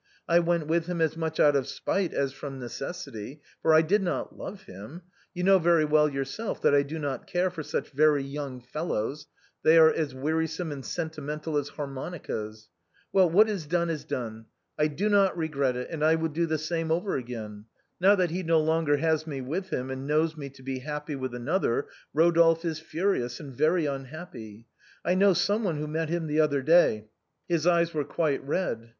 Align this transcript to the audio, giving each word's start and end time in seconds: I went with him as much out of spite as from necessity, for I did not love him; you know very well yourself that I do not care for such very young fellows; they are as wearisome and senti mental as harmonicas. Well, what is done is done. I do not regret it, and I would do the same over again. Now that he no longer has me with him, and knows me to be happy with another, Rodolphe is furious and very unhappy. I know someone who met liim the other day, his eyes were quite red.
I 0.27 0.39
went 0.39 0.65
with 0.65 0.87
him 0.87 0.99
as 0.99 1.15
much 1.15 1.39
out 1.39 1.55
of 1.55 1.67
spite 1.67 2.11
as 2.11 2.33
from 2.33 2.57
necessity, 2.57 3.39
for 3.61 3.71
I 3.71 3.83
did 3.83 4.01
not 4.01 4.35
love 4.35 4.63
him; 4.63 5.03
you 5.35 5.43
know 5.43 5.59
very 5.59 5.85
well 5.85 6.09
yourself 6.09 6.59
that 6.63 6.73
I 6.73 6.81
do 6.81 6.97
not 6.97 7.27
care 7.27 7.51
for 7.51 7.61
such 7.61 7.91
very 7.91 8.23
young 8.23 8.61
fellows; 8.61 9.27
they 9.61 9.77
are 9.77 9.93
as 9.93 10.15
wearisome 10.15 10.71
and 10.71 10.83
senti 10.83 11.21
mental 11.21 11.55
as 11.55 11.69
harmonicas. 11.69 12.67
Well, 13.13 13.29
what 13.29 13.47
is 13.47 13.67
done 13.67 13.91
is 13.91 14.03
done. 14.03 14.47
I 14.75 14.87
do 14.87 15.07
not 15.07 15.37
regret 15.37 15.75
it, 15.77 15.89
and 15.91 16.03
I 16.03 16.15
would 16.15 16.33
do 16.33 16.47
the 16.47 16.57
same 16.57 16.89
over 16.89 17.15
again. 17.15 17.65
Now 17.99 18.15
that 18.15 18.31
he 18.31 18.41
no 18.41 18.59
longer 18.59 18.97
has 18.97 19.27
me 19.27 19.39
with 19.41 19.69
him, 19.69 19.91
and 19.91 20.07
knows 20.07 20.35
me 20.35 20.49
to 20.49 20.63
be 20.63 20.79
happy 20.79 21.15
with 21.15 21.35
another, 21.35 21.85
Rodolphe 22.11 22.67
is 22.67 22.79
furious 22.79 23.39
and 23.39 23.53
very 23.53 23.85
unhappy. 23.85 24.65
I 25.05 25.13
know 25.13 25.33
someone 25.33 25.77
who 25.77 25.85
met 25.85 26.09
liim 26.09 26.25
the 26.25 26.39
other 26.39 26.63
day, 26.63 27.05
his 27.47 27.67
eyes 27.67 27.93
were 27.93 28.03
quite 28.03 28.43
red. 28.43 28.89